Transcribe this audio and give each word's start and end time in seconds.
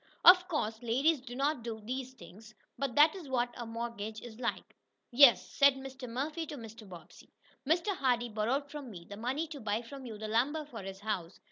Of 0.25 0.47
course 0.47 0.81
ladies 0.81 1.21
do 1.21 1.35
not 1.35 1.61
do 1.61 1.79
those 1.79 2.13
things, 2.13 2.55
but 2.75 2.95
that 2.95 3.15
is 3.15 3.29
what 3.29 3.53
a 3.55 3.67
mortgage 3.67 4.19
is 4.23 4.39
like. 4.39 4.75
"Yes." 5.11 5.47
said 5.47 5.75
Mr. 5.75 6.09
Murphy 6.09 6.47
to 6.47 6.57
Mr. 6.57 6.89
Bobbsey, 6.89 7.29
"Mr. 7.67 7.95
Hardee 7.95 8.29
borrowed 8.29 8.67
from 8.71 8.89
me 8.89 9.05
the 9.07 9.15
money 9.15 9.45
to 9.49 9.59
buy 9.59 9.83
from 9.83 10.07
you 10.07 10.17
the 10.17 10.27
lumber 10.27 10.65
for 10.65 10.81
his 10.81 11.01
house. 11.01 11.39